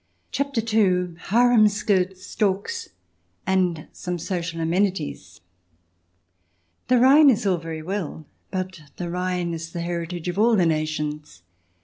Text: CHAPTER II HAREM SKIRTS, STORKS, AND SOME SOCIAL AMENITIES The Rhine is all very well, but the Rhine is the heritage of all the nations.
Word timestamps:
CHAPTER 0.31 0.61
II 0.65 1.13
HAREM 1.27 1.67
SKIRTS, 1.67 2.25
STORKS, 2.25 2.89
AND 3.45 3.85
SOME 3.91 4.17
SOCIAL 4.17 4.59
AMENITIES 4.61 5.41
The 6.87 6.97
Rhine 6.97 7.29
is 7.29 7.45
all 7.45 7.57
very 7.59 7.83
well, 7.83 8.25
but 8.49 8.81
the 8.97 9.11
Rhine 9.11 9.53
is 9.53 9.71
the 9.73 9.81
heritage 9.81 10.27
of 10.27 10.39
all 10.39 10.55
the 10.55 10.65
nations. 10.65 11.43